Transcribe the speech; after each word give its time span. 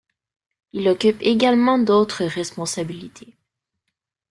Il 0.73 0.89
occupe 0.89 1.21
également 1.21 1.77
d'autres 1.77 2.23
responsabilités. 2.25 3.37